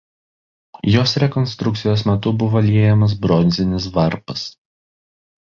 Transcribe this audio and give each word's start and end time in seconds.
Jos 0.93 1.13
rekonstrukcijos 1.23 2.05
metu 2.11 2.33
buvo 2.45 2.65
liejamas 2.71 3.15
bronzinis 3.27 3.89
varpas. 3.99 4.51